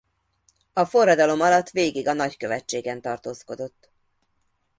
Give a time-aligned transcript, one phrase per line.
[0.73, 3.91] A forradalom alatt végig a nagykövetségen tartózkodott.